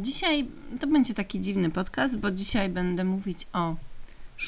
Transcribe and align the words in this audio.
Dzisiaj 0.00 0.48
to 0.80 0.86
będzie 0.86 1.14
taki 1.14 1.40
dziwny 1.40 1.70
podcast, 1.70 2.18
bo 2.18 2.30
dzisiaj 2.30 2.68
będę 2.68 3.04
mówić 3.04 3.46
o 3.52 3.76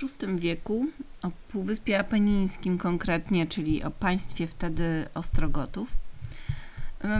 VI 0.02 0.36
wieku, 0.36 0.86
o 1.22 1.30
Półwyspie 1.48 1.98
Apenińskim 1.98 2.78
konkretnie, 2.78 3.46
czyli 3.46 3.84
o 3.84 3.90
państwie 3.90 4.46
wtedy 4.46 5.08
Ostrogotów. 5.14 5.88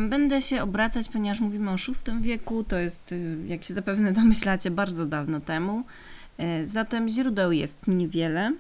Będę 0.09 0.43
się 0.43 0.63
obracać, 0.63 1.09
ponieważ 1.09 1.41
mówimy 1.41 1.71
o 1.71 1.75
VI 1.75 2.21
wieku, 2.21 2.65
to 2.65 2.79
jest, 2.79 3.13
y, 3.13 3.37
jak 3.47 3.65
się 3.65 3.75
zapewne 3.75 4.13
domyślacie, 4.23 4.71
bardzo 4.71 5.07
dawno 5.07 5.41
temu. 5.41 5.85
Y, 6.41 6.69
zatem 6.69 7.09
źródeł 7.09 7.53
jest 7.53 7.87
niewiele 7.87 8.53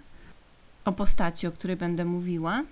o 0.85 0.93
postaci, 0.93 1.47
o 1.47 1.52
której 1.52 1.77
będę 1.77 2.05
mówiła. 2.05 2.63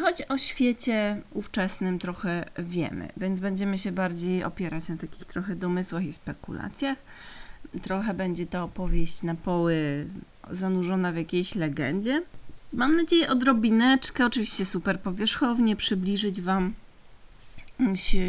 Choć 0.00 0.22
o 0.28 0.38
świecie 0.38 1.22
ówczesnym 1.30 1.98
trochę 1.98 2.44
wiemy, 2.58 3.08
więc 3.16 3.40
będziemy 3.40 3.78
się 3.78 3.92
bardziej 3.92 4.44
opierać 4.44 4.88
na 4.88 4.96
takich 4.96 5.24
trochę 5.24 5.56
domysłach 5.56 6.04
i 6.04 6.12
spekulacjach. 6.12 6.98
Trochę 7.82 8.14
będzie 8.14 8.46
to 8.46 8.64
opowieść 8.64 9.22
na 9.22 9.34
poły 9.34 10.06
zanurzona 10.50 11.12
w 11.12 11.16
jakiejś 11.16 11.54
legendzie. 11.54 12.22
Mam 12.72 12.96
nadzieję 12.96 13.28
odrobineczkę, 13.28 14.26
oczywiście 14.26 14.64
super 14.64 15.00
powierzchownie, 15.00 15.76
przybliżyć 15.76 16.40
Wam 16.40 16.74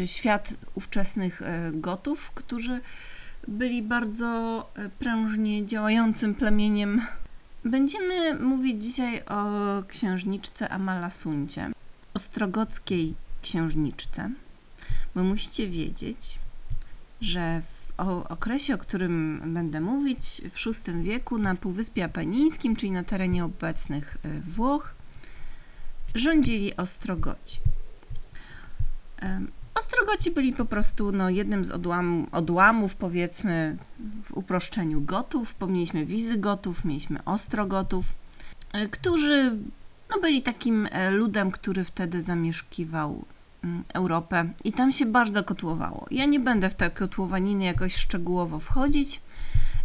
świat 0.06 0.54
ówczesnych 0.74 1.42
e, 1.42 1.70
gotów, 1.72 2.30
którzy 2.30 2.80
byli 3.48 3.82
bardzo 3.82 4.60
e, 4.74 4.88
prężnie 4.88 5.66
działającym 5.66 6.34
plemieniem 6.34 7.02
Będziemy 7.66 8.34
mówić 8.34 8.84
dzisiaj 8.84 9.22
o 9.24 9.46
księżniczce 9.88 10.68
Amalasuncie, 10.68 11.70
ostrogockiej 12.14 13.14
księżniczce, 13.42 14.30
bo 15.14 15.22
musicie 15.22 15.68
wiedzieć, 15.68 16.38
że 17.20 17.62
w 17.98 18.00
okresie, 18.28 18.74
o 18.74 18.78
którym 18.78 19.42
będę 19.54 19.80
mówić, 19.80 20.42
w 20.50 20.66
VI 20.66 21.02
wieku 21.02 21.38
na 21.38 21.54
Półwyspie 21.54 22.04
Apenińskim, 22.04 22.76
czyli 22.76 22.92
na 22.92 23.04
terenie 23.04 23.44
obecnych 23.44 24.16
y, 24.24 24.40
Włoch, 24.50 24.94
rządzili 26.14 26.76
Ostrogoci. 26.76 27.60
Ostrogoci 29.78 30.30
byli 30.30 30.52
po 30.52 30.64
prostu 30.64 31.12
no, 31.12 31.30
jednym 31.30 31.64
z 31.64 31.70
odłam, 31.70 32.26
odłamów, 32.32 32.96
powiedzmy, 32.96 33.76
w 34.24 34.34
uproszczeniu 34.34 35.00
Gotów. 35.00 35.54
Mieliśmy 35.68 36.06
Wizygotów, 36.06 36.84
mieliśmy 36.84 37.24
Ostrogotów, 37.24 38.06
e, 38.72 38.88
którzy 38.88 39.58
no, 40.10 40.20
byli 40.20 40.42
takim 40.42 40.88
e, 40.90 41.10
ludem, 41.10 41.50
który 41.50 41.84
wtedy 41.84 42.22
zamieszkiwał 42.22 43.24
mm, 43.64 43.84
Europę 43.94 44.48
i 44.64 44.72
tam 44.72 44.92
się 44.92 45.06
bardzo 45.06 45.44
kotłowało. 45.44 46.06
Ja 46.10 46.24
nie 46.24 46.40
będę 46.40 46.70
w 46.70 46.74
te 46.74 46.90
kotłowaniny 46.90 47.64
jakoś 47.64 47.96
szczegółowo 47.96 48.58
wchodzić, 48.58 49.20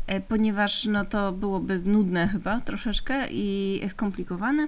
e, 0.08 0.22
ponieważ 0.22 0.86
no, 0.86 1.06
to 1.06 1.31
byłoby 1.31 1.80
nudne 1.80 2.28
chyba 2.28 2.62
troszeczkę 2.62 3.28
i 3.31 3.81
skomplikowane, 3.89 4.67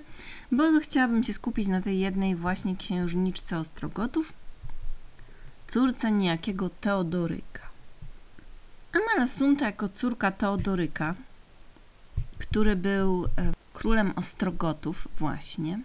bo 0.51 0.63
chciałabym 0.81 1.23
się 1.23 1.33
skupić 1.33 1.67
na 1.67 1.81
tej 1.81 1.99
jednej 1.99 2.35
właśnie 2.35 2.75
księżniczce 2.75 3.59
Ostrogotów, 3.59 4.33
córce 5.67 6.11
niejakiego 6.11 6.69
Teodoryka. 6.69 7.61
Amalasunta 8.93 9.65
jako 9.65 9.89
córka 9.89 10.31
Teodoryka, 10.31 11.15
który 12.37 12.75
był 12.75 13.25
e, 13.25 13.29
królem 13.73 14.13
Ostrogotów 14.15 15.07
właśnie, 15.19 15.79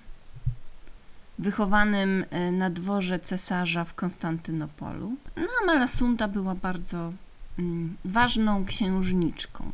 wychowanym 1.38 2.24
e, 2.30 2.52
na 2.52 2.70
dworze 2.70 3.18
cesarza 3.18 3.84
w 3.84 3.94
Konstantynopolu. 3.94 5.16
No, 5.36 5.48
Amalasunta 5.62 6.28
była 6.28 6.54
bardzo 6.54 7.12
mm, 7.58 7.96
ważną 8.04 8.64
księżniczką. 8.64 9.70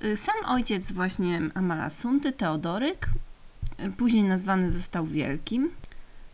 E, 0.00 0.16
sam 0.16 0.34
ojciec 0.46 0.92
właśnie 0.92 1.40
Amalasunty, 1.54 2.32
Teodoryk, 2.32 3.10
później 3.96 4.22
nazwany 4.24 4.70
został 4.70 5.06
Wielkim, 5.06 5.70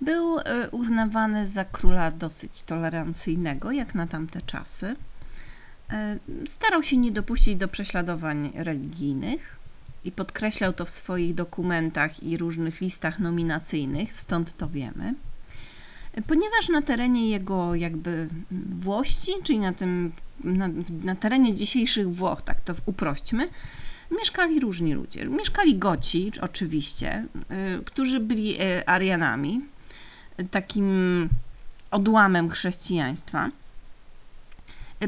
był 0.00 0.38
e, 0.38 0.70
uznawany 0.70 1.46
za 1.46 1.64
króla 1.64 2.10
dosyć 2.10 2.62
tolerancyjnego, 2.62 3.72
jak 3.72 3.94
na 3.94 4.06
tamte 4.06 4.42
czasy. 4.42 4.96
E, 5.90 6.18
starał 6.46 6.82
się 6.82 6.96
nie 6.96 7.12
dopuścić 7.12 7.56
do 7.56 7.68
prześladowań 7.68 8.52
religijnych 8.54 9.56
i 10.04 10.12
podkreślał 10.12 10.72
to 10.72 10.84
w 10.84 10.90
swoich 10.90 11.34
dokumentach 11.34 12.22
i 12.22 12.36
różnych 12.36 12.80
listach 12.80 13.18
nominacyjnych, 13.18 14.12
stąd 14.12 14.56
to 14.56 14.68
wiemy. 14.68 15.14
E, 16.14 16.22
ponieważ 16.22 16.68
na 16.68 16.82
terenie 16.82 17.30
jego 17.30 17.74
jakby 17.74 18.28
włości, 18.70 19.32
czyli 19.42 19.58
na 19.58 19.72
tym 19.72 20.12
na, 20.44 20.68
na 21.04 21.16
terenie 21.16 21.54
dzisiejszych 21.54 22.14
Włoch, 22.14 22.42
tak 22.42 22.60
to 22.60 22.74
uprośćmy, 22.86 23.48
mieszkali 24.18 24.60
różni 24.60 24.94
ludzie. 24.94 25.24
Mieszkali 25.24 25.78
Goci, 25.78 26.32
oczywiście, 26.40 27.26
którzy 27.84 28.20
byli 28.20 28.56
Arianami, 28.86 29.60
takim 30.50 31.28
odłamem 31.90 32.50
chrześcijaństwa. 32.50 33.50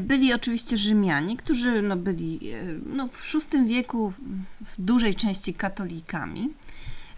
Byli 0.01 0.33
oczywiście 0.33 0.77
Rzymianie, 0.77 1.37
którzy 1.37 1.81
no, 1.81 1.95
byli 1.95 2.39
no, 2.85 3.07
w 3.07 3.33
VI 3.33 3.65
wieku 3.65 4.13
w 4.61 4.81
dużej 4.81 5.15
części 5.15 5.53
katolikami. 5.53 6.49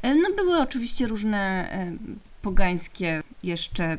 No, 0.03 0.35
były 0.35 0.57
oczywiście 0.57 1.07
różne 1.07 1.71
e, 1.71 1.91
pogańskie 2.41 3.23
jeszcze 3.43 3.97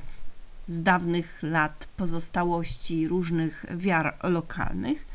z 0.67 0.83
dawnych 0.83 1.39
lat 1.43 1.89
pozostałości 1.97 3.09
różnych 3.09 3.65
wiar 3.77 4.17
lokalnych. 4.23 5.07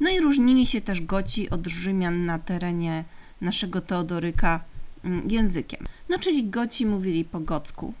No 0.00 0.10
i 0.10 0.20
różnili 0.20 0.66
się 0.66 0.80
też 0.80 1.00
Goci 1.00 1.50
od 1.50 1.66
Rzymian 1.66 2.26
na 2.26 2.38
terenie 2.38 3.04
naszego 3.40 3.80
Teodoryka 3.80 4.60
mm, 5.04 5.30
językiem. 5.30 5.86
No 6.08 6.18
czyli 6.18 6.50
Goci 6.50 6.86
mówili 6.86 7.24
po 7.24 7.40
gocku, 7.40 7.94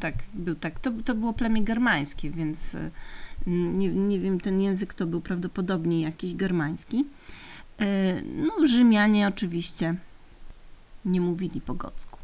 tak, 0.00 0.14
był 0.34 0.54
tak. 0.54 0.80
To, 0.80 0.90
to 1.04 1.14
było 1.14 1.32
plemię 1.32 1.62
germańskie, 1.62 2.30
więc 2.30 2.74
y, 2.74 2.90
nie, 3.46 3.88
nie 3.88 4.18
wiem, 4.18 4.40
ten 4.40 4.60
język 4.60 4.94
to 4.94 5.06
był 5.06 5.20
prawdopodobnie 5.20 6.02
jakiś 6.02 6.34
germański. 6.34 7.04
Y, 7.80 7.84
no, 8.36 8.66
Rzymianie 8.66 9.28
oczywiście 9.28 9.94
nie 11.04 11.20
mówili 11.20 11.60
po 11.60 11.74
gocku. 11.74 12.18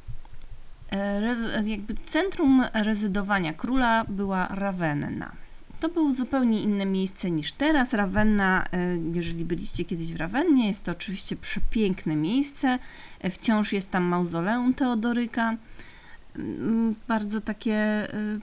Rez, 1.21 1.67
jakby 1.67 1.95
centrum 2.07 2.65
rezydowania 2.75 3.53
króla 3.53 4.05
była 4.09 4.47
Ravenna. 4.47 5.33
To 5.81 5.89
było 5.89 6.13
zupełnie 6.13 6.63
inne 6.63 6.87
miejsce 6.87 7.31
niż 7.31 7.53
teraz. 7.53 7.95
Ravenna, 7.95 8.65
jeżeli 9.13 9.45
byliście 9.45 9.85
kiedyś 9.85 10.13
w 10.13 10.17
Ravennie, 10.17 10.69
jest 10.69 10.85
to 10.85 10.93
oczywiście 10.93 11.37
przepiękne 11.37 12.17
miejsce. 12.17 12.79
Wciąż 13.31 13.73
jest 13.73 13.91
tam 13.91 14.03
mauzoleum 14.03 14.75
Teodoryka. 14.75 15.57
Mm, 16.37 16.95
bardzo 17.09 17.41
takie 17.41 18.09
y, 18.15 18.41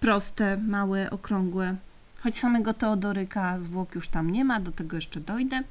proste, 0.00 0.56
małe, 0.56 1.10
okrągłe. 1.10 1.76
Choć 2.20 2.34
samego 2.34 2.74
Teodoryka 2.74 3.60
zwłok 3.60 3.94
już 3.94 4.08
tam 4.08 4.30
nie 4.30 4.44
ma, 4.44 4.60
do 4.60 4.70
tego 4.70 4.96
jeszcze 4.96 5.20
dojdę. 5.20 5.62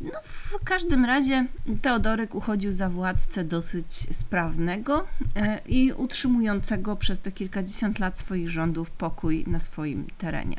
No, 0.00 0.20
w 0.24 0.64
każdym 0.64 1.04
razie 1.04 1.46
Teodoryk 1.82 2.34
uchodził 2.34 2.72
za 2.72 2.88
władcę 2.88 3.44
dosyć 3.44 3.92
sprawnego 3.92 5.06
e, 5.36 5.58
i 5.66 5.92
utrzymującego 5.92 6.96
przez 6.96 7.20
te 7.20 7.32
kilkadziesiąt 7.32 7.98
lat 7.98 8.18
swoich 8.18 8.50
rządów 8.50 8.90
pokój 8.90 9.44
na 9.46 9.60
swoim 9.60 10.06
terenie. 10.18 10.56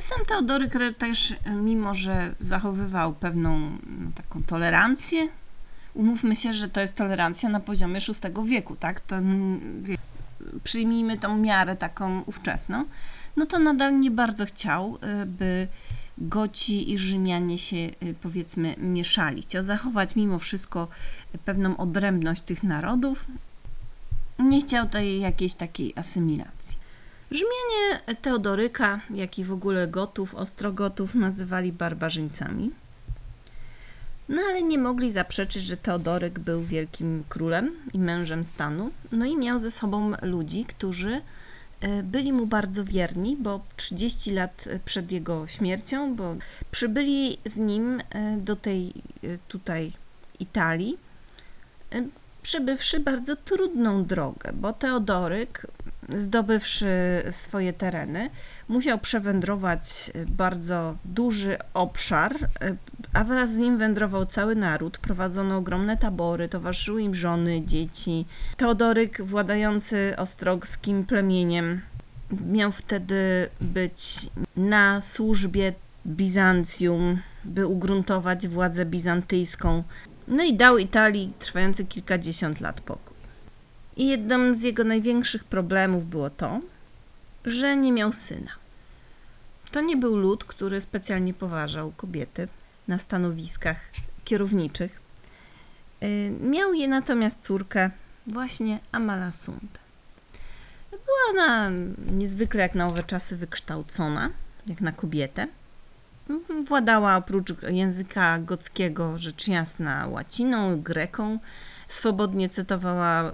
Sam 0.00 0.18
Teodoryk 0.28 0.72
też, 0.98 1.34
mimo 1.62 1.94
że 1.94 2.34
zachowywał 2.40 3.14
pewną 3.14 3.58
no, 3.86 4.10
taką 4.14 4.42
tolerancję 4.42 5.28
umówmy 5.94 6.36
się, 6.36 6.52
że 6.52 6.68
to 6.68 6.80
jest 6.80 6.96
tolerancja 6.96 7.48
na 7.48 7.60
poziomie 7.60 8.00
VI 8.00 8.48
wieku, 8.48 8.76
tak? 8.76 9.00
To 9.00 9.16
przyjmijmy 10.64 11.18
tą 11.18 11.38
miarę 11.38 11.76
taką 11.76 12.22
ówczesną, 12.22 12.84
no 13.36 13.46
to 13.46 13.58
nadal 13.58 14.00
nie 14.00 14.10
bardzo 14.10 14.46
chciał, 14.46 14.98
y, 15.22 15.26
by 15.26 15.68
Goci 16.18 16.92
i 16.92 16.98
Rzymianie 16.98 17.58
się 17.58 17.76
y, 17.76 18.14
powiedzmy 18.20 18.74
mieszali. 18.78 19.42
Chciał 19.42 19.62
zachować 19.62 20.16
mimo 20.16 20.38
wszystko 20.38 20.88
pewną 21.44 21.76
odrębność 21.76 22.42
tych 22.42 22.62
narodów. 22.62 23.26
Nie 24.38 24.60
chciał 24.60 24.88
tej 24.88 25.20
jakiejś 25.20 25.54
takiej 25.54 25.92
asymilacji. 25.96 26.82
Rzymianie 27.30 28.16
Teodoryka, 28.22 29.00
jak 29.10 29.38
i 29.38 29.44
w 29.44 29.52
ogóle 29.52 29.88
Gotów, 29.88 30.34
Ostrogotów 30.34 31.14
nazywali 31.14 31.72
barbarzyńcami. 31.72 32.70
No 34.32 34.42
ale 34.48 34.62
nie 34.62 34.78
mogli 34.78 35.12
zaprzeczyć, 35.12 35.64
że 35.64 35.76
Teodoryk 35.76 36.38
był 36.38 36.62
wielkim 36.62 37.24
królem 37.28 37.72
i 37.92 37.98
mężem 37.98 38.44
stanu. 38.44 38.90
No 39.12 39.26
i 39.26 39.36
miał 39.36 39.58
ze 39.58 39.70
sobą 39.70 40.12
ludzi, 40.22 40.64
którzy 40.64 41.20
e, 41.80 42.02
byli 42.02 42.32
mu 42.32 42.46
bardzo 42.46 42.84
wierni, 42.84 43.36
bo 43.36 43.60
30 43.76 44.30
lat 44.30 44.68
przed 44.84 45.12
jego 45.12 45.46
śmiercią, 45.46 46.14
bo 46.14 46.36
przybyli 46.70 47.38
z 47.44 47.56
nim 47.56 48.00
e, 48.10 48.36
do 48.36 48.56
tej 48.56 48.88
e, 48.88 48.92
tutaj 49.48 49.92
Italii, 50.40 50.98
przebywszy 52.42 53.00
bardzo 53.00 53.36
trudną 53.36 54.04
drogę, 54.04 54.52
bo 54.54 54.72
Teodoryk 54.72 55.66
zdobywszy 56.08 57.22
swoje 57.30 57.72
tereny, 57.72 58.30
musiał 58.68 58.98
przewędrować 58.98 60.10
bardzo 60.26 60.96
duży 61.04 61.58
obszar, 61.74 62.48
a 63.12 63.24
wraz 63.24 63.52
z 63.52 63.58
nim 63.58 63.78
wędrował 63.78 64.26
cały 64.26 64.56
naród. 64.56 64.98
Prowadzono 64.98 65.56
ogromne 65.56 65.96
tabory, 65.96 66.48
towarzyszyły 66.48 67.02
im 67.02 67.14
żony, 67.14 67.62
dzieci. 67.66 68.26
Teodoryk, 68.56 69.22
władający 69.22 70.14
ostrogskim 70.16 71.04
plemieniem, 71.04 71.80
miał 72.46 72.72
wtedy 72.72 73.48
być 73.60 74.30
na 74.56 75.00
służbie 75.00 75.74
Bizancjum, 76.06 77.18
by 77.44 77.66
ugruntować 77.66 78.48
władzę 78.48 78.84
bizantyjską. 78.84 79.82
No 80.28 80.44
i 80.44 80.54
dał 80.54 80.78
Italii 80.78 81.32
trwający 81.38 81.84
kilkadziesiąt 81.84 82.60
lat 82.60 82.80
pokój. 82.80 83.16
I 83.96 84.08
jednym 84.08 84.56
z 84.56 84.62
jego 84.62 84.84
największych 84.84 85.44
problemów 85.44 86.10
było 86.10 86.30
to, 86.30 86.60
że 87.44 87.76
nie 87.76 87.92
miał 87.92 88.12
syna. 88.12 88.50
To 89.70 89.80
nie 89.80 89.96
był 89.96 90.16
lud, 90.16 90.44
który 90.44 90.80
specjalnie 90.80 91.34
poważał 91.34 91.92
kobiety 91.96 92.48
na 92.92 92.98
stanowiskach 92.98 93.76
kierowniczych. 94.24 95.00
Y, 96.02 96.32
miał 96.40 96.74
je 96.74 96.88
natomiast 96.88 97.40
córkę, 97.40 97.90
właśnie 98.26 98.80
Amalasuntę. 98.92 99.80
Była 100.90 101.22
ona 101.30 101.70
niezwykle 102.12 102.62
jak 102.62 102.74
na 102.74 102.86
owe 102.86 103.02
czasy 103.02 103.36
wykształcona, 103.36 104.30
jak 104.66 104.80
na 104.80 104.92
kobietę. 104.92 105.46
Władała 106.68 107.16
oprócz 107.16 107.52
języka 107.62 108.38
gockiego, 108.38 109.18
rzecz 109.18 109.48
jasna, 109.48 110.06
łaciną, 110.06 110.82
greką. 110.82 111.38
Swobodnie 111.88 112.48
cytowała 112.48 113.32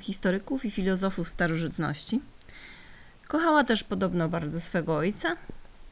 historyków 0.00 0.64
i 0.64 0.70
filozofów 0.70 1.28
starożytności. 1.28 2.20
Kochała 3.28 3.64
też 3.64 3.84
podobno 3.84 4.28
bardzo 4.28 4.60
swego 4.60 4.96
ojca 4.96 5.36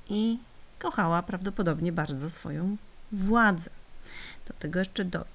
i 0.09 0.39
kochała 0.79 1.23
prawdopodobnie 1.23 1.93
bardzo 1.93 2.31
swoją 2.31 2.77
władzę. 3.13 3.71
Do 4.49 4.55
tego 4.55 4.79
jeszcze 4.79 5.05
dojdę. 5.05 5.29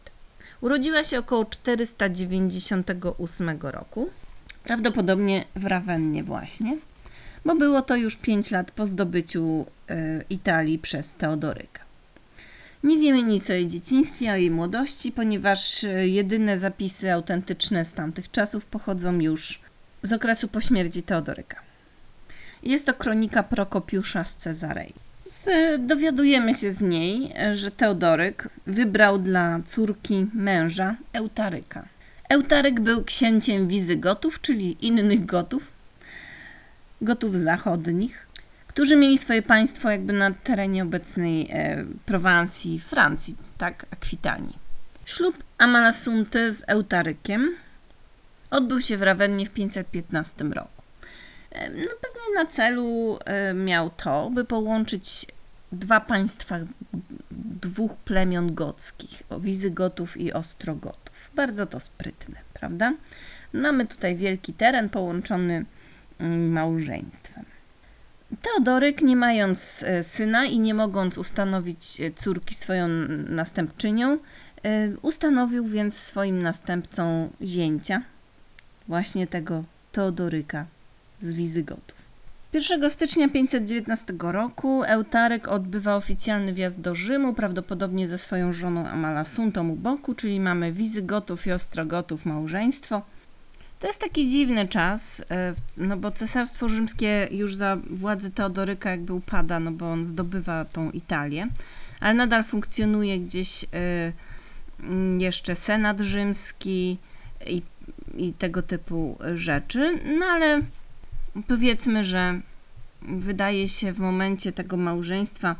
Urodziła 0.61 1.03
się 1.03 1.19
około 1.19 1.45
498 1.45 3.59
roku, 3.61 4.09
prawdopodobnie 4.63 5.45
w 5.55 5.65
Rawennie 5.65 6.23
właśnie, 6.23 6.77
bo 7.45 7.55
było 7.55 7.81
to 7.81 7.95
już 7.95 8.17
5 8.17 8.51
lat 8.51 8.71
po 8.71 8.85
zdobyciu 8.85 9.65
y, 9.91 10.25
Italii 10.29 10.79
przez 10.79 11.15
Teodoryka. 11.15 11.83
Nie 12.83 12.97
wiemy 12.97 13.23
nic 13.23 13.49
o 13.49 13.53
jej 13.53 13.67
dzieciństwie, 13.67 14.31
o 14.31 14.35
jej 14.35 14.51
młodości, 14.51 15.11
ponieważ 15.11 15.83
e, 15.83 16.07
jedyne 16.07 16.59
zapisy 16.59 17.13
autentyczne 17.13 17.85
z 17.85 17.93
tamtych 17.93 18.31
czasów 18.31 18.65
pochodzą 18.65 19.19
już 19.19 19.61
z 20.03 20.13
okresu 20.13 20.47
po 20.47 20.61
śmierci 20.61 21.03
Teodoryka. 21.03 21.59
Jest 22.63 22.85
to 22.85 22.93
kronika 22.93 23.43
Prokopiusza 23.43 24.25
z 24.25 24.35
Cezarei. 24.35 24.93
Dowiadujemy 25.79 26.53
się 26.53 26.71
z 26.71 26.81
niej, 26.81 27.33
że 27.51 27.71
Teodoryk 27.71 28.49
wybrał 28.67 29.19
dla 29.19 29.59
córki 29.65 30.27
męża 30.33 30.95
Eutaryka. 31.13 31.87
Eutaryk 32.29 32.79
był 32.79 33.03
księciem 33.03 33.67
Wizygotów, 33.67 34.41
czyli 34.41 34.77
innych 34.87 35.25
Gotów, 35.25 35.71
Gotów 37.01 37.35
zachodnich, 37.35 38.27
którzy 38.67 38.95
mieli 38.95 39.17
swoje 39.17 39.41
państwo 39.41 39.89
jakby 39.89 40.13
na 40.13 40.31
terenie 40.31 40.83
obecnej 40.83 41.47
e, 41.51 41.85
Prowansji, 42.05 42.79
Francji, 42.79 43.35
tak, 43.57 43.85
Akwitanii. 43.91 44.57
Ślub 45.05 45.43
Amalasunty 45.57 46.51
z 46.51 46.63
Eutarykiem 46.67 47.55
odbył 48.51 48.81
się 48.81 48.97
w 48.97 49.01
Rawennie 49.01 49.45
w 49.45 49.49
515 49.49 50.43
roku. 50.43 50.72
E, 51.53 51.69
no, 51.69 51.89
pewnie 52.01 52.35
na 52.35 52.45
celu 52.45 53.17
e, 53.25 53.53
miał 53.53 53.89
to, 53.89 54.29
by 54.29 54.45
połączyć 54.45 55.25
dwa 55.71 55.99
państwa 55.99 56.59
dwóch 57.61 57.95
plemion 57.95 58.55
gockich, 58.55 59.23
Wizygotów 59.39 60.17
i 60.17 60.33
Ostrogotów. 60.33 61.31
Bardzo 61.35 61.65
to 61.65 61.79
sprytne, 61.79 62.35
prawda? 62.53 62.93
Mamy 63.53 63.87
tutaj 63.87 64.15
wielki 64.15 64.53
teren 64.53 64.89
połączony 64.89 65.65
mm, 66.19 66.51
małżeństwem. 66.51 67.45
Teodoryk, 68.41 69.01
nie 69.01 69.15
mając 69.15 69.83
e, 69.83 70.03
syna 70.03 70.45
i 70.45 70.59
nie 70.59 70.73
mogąc 70.73 71.17
ustanowić 71.17 72.01
córki 72.15 72.55
swoją 72.55 72.87
następczynią, 73.29 74.17
ustanowił 75.01 75.65
więc 75.65 75.97
swoim 75.97 76.41
następcą 76.41 77.29
zięcia, 77.41 78.01
właśnie 78.87 79.27
tego 79.27 79.63
Teodoryka, 79.91 80.65
z 81.23 81.33
Wizygotów. 81.33 82.03
1 82.53 82.89
stycznia 82.89 83.29
519 83.29 84.13
roku 84.19 84.83
Eutaryk 84.83 85.47
odbywa 85.47 85.95
oficjalny 85.95 86.53
wjazd 86.53 86.79
do 86.79 86.95
Rzymu, 86.95 87.33
prawdopodobnie 87.33 88.07
ze 88.07 88.17
swoją 88.17 88.53
żoną 88.53 88.87
Amalasuntą 88.87 89.69
u 89.69 89.75
boku, 89.75 90.13
czyli 90.15 90.39
mamy 90.39 90.71
Wizygotów 90.71 91.47
i 91.47 91.51
Ostrogotów 91.51 92.25
małżeństwo. 92.25 93.01
To 93.79 93.87
jest 93.87 94.01
taki 94.01 94.27
dziwny 94.29 94.67
czas, 94.67 95.23
e, 95.31 95.53
no 95.77 95.97
bo 95.97 96.11
cesarstwo 96.11 96.69
rzymskie 96.69 97.27
już 97.31 97.55
za 97.55 97.77
władzy 97.89 98.31
Teodoryka 98.31 98.89
jakby 98.89 99.13
upada, 99.13 99.59
no 99.59 99.71
bo 99.71 99.91
on 99.91 100.05
zdobywa 100.05 100.65
tą 100.65 100.91
Italię, 100.91 101.47
ale 101.99 102.13
nadal 102.13 102.43
funkcjonuje 102.43 103.19
gdzieś 103.19 103.63
e, 103.63 103.67
mm, 104.79 105.21
jeszcze 105.21 105.55
senat 105.55 105.99
rzymski 105.99 106.97
i, 107.47 107.61
i 108.17 108.33
tego 108.33 108.61
typu 108.61 109.17
rzeczy, 109.33 109.99
no 110.19 110.25
ale 110.25 110.61
powiedzmy, 111.47 112.03
że 112.03 112.41
wydaje 113.01 113.67
się 113.67 113.93
w 113.93 113.99
momencie 113.99 114.51
tego 114.51 114.77
małżeństwa 114.77 115.55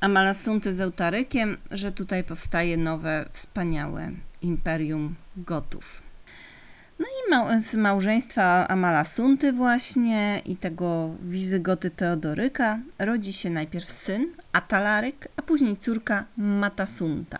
Amalasunty 0.00 0.72
z 0.72 0.80
Eutarykiem, 0.80 1.56
że 1.70 1.92
tutaj 1.92 2.24
powstaje 2.24 2.76
nowe, 2.76 3.28
wspaniałe 3.32 4.10
imperium 4.42 5.14
Gotów. 5.36 6.02
No 6.98 7.06
i 7.06 7.62
z 7.62 7.74
małżeństwa 7.74 8.68
Amalasunty 8.68 9.52
właśnie 9.52 10.42
i 10.44 10.56
tego 10.56 11.14
Wizygoty 11.22 11.90
Teodoryka 11.90 12.78
rodzi 12.98 13.32
się 13.32 13.50
najpierw 13.50 13.92
syn 13.92 14.26
Atalaryk, 14.52 15.28
a 15.36 15.42
później 15.42 15.76
córka 15.76 16.24
Matasunta. 16.36 17.38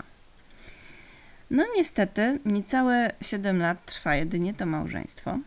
No 1.51 1.65
niestety 1.77 2.41
niecałe 2.45 3.11
7 3.21 3.59
lat 3.59 3.87
trwa 3.87 4.17
jedynie 4.17 4.55
to 4.55 4.67
małżeństwo. 4.67 5.39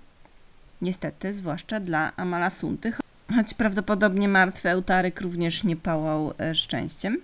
Niestety, 0.81 1.33
zwłaszcza 1.33 1.79
dla 1.79 2.11
Amalasunty, 2.15 2.91
choć 3.35 3.53
prawdopodobnie 3.53 4.27
martwy 4.27 4.69
Eutaryk 4.69 5.21
również 5.21 5.63
nie 5.63 5.75
pałał 5.75 6.33
e, 6.39 6.55
szczęściem, 6.55 7.17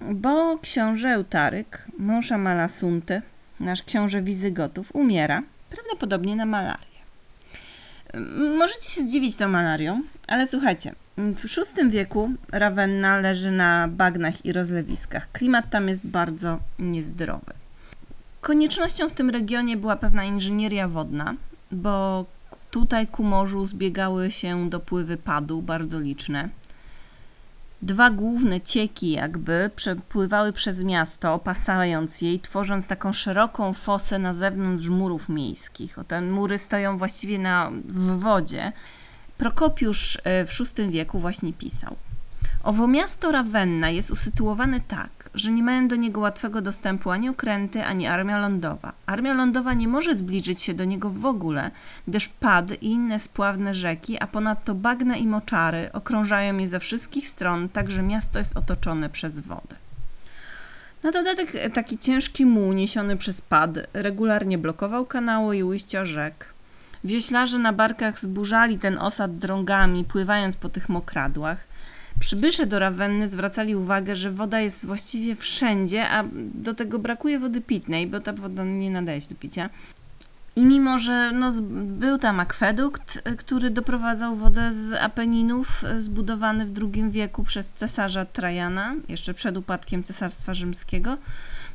bo 0.00 0.58
książę 0.58 1.08
Eutaryk, 1.08 1.88
mąż 1.98 2.32
Amalasunty, 2.32 3.22
nasz 3.60 3.82
książę 3.82 4.22
Wizygotów, 4.22 4.94
umiera, 4.94 5.42
prawdopodobnie 5.70 6.36
na 6.36 6.46
malarię. 6.46 6.96
Możecie 8.58 8.90
się 8.90 9.00
zdziwić 9.00 9.36
tą 9.36 9.48
malarią, 9.48 10.02
ale 10.28 10.46
słuchajcie, 10.46 10.94
w 11.18 11.42
VI 11.42 11.90
wieku 11.90 12.32
Ravenna 12.52 13.20
leży 13.20 13.50
na 13.50 13.88
bagnach 13.88 14.44
i 14.44 14.52
rozlewiskach. 14.52 15.32
Klimat 15.32 15.70
tam 15.70 15.88
jest 15.88 16.06
bardzo 16.06 16.60
niezdrowy. 16.78 17.52
Koniecznością 18.40 19.08
w 19.08 19.12
tym 19.12 19.30
regionie 19.30 19.76
była 19.76 19.96
pewna 19.96 20.24
inżynieria 20.24 20.88
wodna, 20.88 21.34
bo 21.72 22.24
Tutaj 22.76 23.06
ku 23.06 23.22
morzu 23.22 23.64
zbiegały 23.64 24.30
się 24.30 24.70
dopływy 24.70 25.16
padu, 25.16 25.62
bardzo 25.62 26.00
liczne. 26.00 26.48
Dwa 27.82 28.10
główne 28.10 28.60
cieki 28.60 29.10
jakby 29.10 29.70
przepływały 29.76 30.52
przez 30.52 30.84
miasto, 30.84 31.34
opasając 31.34 32.22
jej, 32.22 32.40
tworząc 32.40 32.88
taką 32.88 33.12
szeroką 33.12 33.72
fosę 33.72 34.18
na 34.18 34.34
zewnątrz 34.34 34.88
murów 34.88 35.28
miejskich. 35.28 35.98
O, 35.98 36.04
te 36.04 36.20
mury 36.20 36.58
stoją 36.58 36.98
właściwie 36.98 37.38
na, 37.38 37.70
w 37.84 38.20
wodzie. 38.20 38.72
Prokopiusz 39.38 40.18
e, 40.24 40.46
w 40.46 40.58
VI 40.78 40.90
wieku 40.90 41.18
właśnie 41.18 41.52
pisał. 41.52 41.96
Owo 42.62 42.86
miasto 42.86 43.32
Ravenna 43.32 43.90
jest 43.90 44.10
usytuowane 44.10 44.80
tak, 44.80 45.15
że 45.36 45.50
nie 45.50 45.62
mają 45.62 45.88
do 45.88 45.96
niego 45.96 46.20
łatwego 46.20 46.60
dostępu 46.60 47.10
ani 47.10 47.28
okręty, 47.28 47.84
ani 47.84 48.06
armia 48.06 48.38
lądowa. 48.38 48.92
Armia 49.06 49.34
lądowa 49.34 49.74
nie 49.74 49.88
może 49.88 50.16
zbliżyć 50.16 50.62
się 50.62 50.74
do 50.74 50.84
niego 50.84 51.10
w 51.10 51.26
ogóle, 51.26 51.70
gdyż 52.08 52.28
pad 52.28 52.82
i 52.82 52.86
inne 52.86 53.18
spławne 53.20 53.74
rzeki, 53.74 54.16
a 54.20 54.26
ponadto 54.26 54.74
bagna 54.74 55.16
i 55.16 55.26
moczary 55.26 55.90
okrążają 55.92 56.58
je 56.58 56.68
ze 56.68 56.80
wszystkich 56.80 57.28
stron, 57.28 57.68
tak 57.68 57.90
że 57.90 58.02
miasto 58.02 58.38
jest 58.38 58.56
otoczone 58.56 59.08
przez 59.08 59.40
wodę. 59.40 59.76
Na 61.02 61.12
dodatek 61.12 61.72
taki 61.74 61.98
ciężki 61.98 62.46
muł 62.46 62.72
niesiony 62.72 63.16
przez 63.16 63.40
pad 63.40 63.70
regularnie 63.92 64.58
blokował 64.58 65.06
kanały 65.06 65.56
i 65.56 65.62
ujścia 65.62 66.04
rzek. 66.04 66.46
Wioślarze 67.04 67.58
na 67.58 67.72
barkach 67.72 68.20
zburzali 68.20 68.78
ten 68.78 68.98
osad 68.98 69.38
drągami, 69.38 70.04
pływając 70.04 70.56
po 70.56 70.68
tych 70.68 70.88
mokradłach– 70.88 71.58
Przybysze 72.18 72.66
do 72.66 72.78
Rawenny 72.78 73.28
zwracali 73.28 73.76
uwagę, 73.76 74.16
że 74.16 74.30
woda 74.30 74.60
jest 74.60 74.86
właściwie 74.86 75.36
wszędzie, 75.36 76.08
a 76.08 76.24
do 76.54 76.74
tego 76.74 76.98
brakuje 76.98 77.38
wody 77.38 77.60
pitnej, 77.60 78.06
bo 78.06 78.20
ta 78.20 78.32
woda 78.32 78.64
nie 78.64 78.90
nadaje 78.90 79.20
się 79.20 79.28
do 79.28 79.34
picia. 79.34 79.70
I 80.56 80.64
mimo, 80.64 80.98
że 80.98 81.32
no, 81.32 81.52
był 81.82 82.18
tam 82.18 82.40
akwedukt, 82.40 83.22
y, 83.28 83.36
który 83.36 83.70
doprowadzał 83.70 84.36
wodę 84.36 84.72
z 84.72 84.92
Apeninów, 84.92 85.84
y, 85.84 86.02
zbudowany 86.02 86.66
w 86.66 86.78
II 86.78 87.10
wieku 87.10 87.44
przez 87.44 87.72
cesarza 87.72 88.24
Trajana, 88.24 88.94
jeszcze 89.08 89.34
przed 89.34 89.56
upadkiem 89.56 90.02
Cesarstwa 90.02 90.54
Rzymskiego, 90.54 91.16